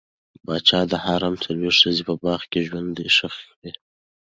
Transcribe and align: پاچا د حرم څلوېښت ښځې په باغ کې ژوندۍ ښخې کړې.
پاچا 0.45 0.79
د 0.91 0.93
حرم 1.03 1.33
څلوېښت 1.43 1.79
ښځې 1.83 2.03
په 2.09 2.13
باغ 2.23 2.41
کې 2.51 2.59
ژوندۍ 2.67 3.07
ښخې 3.15 3.45
کړې. 3.57 3.71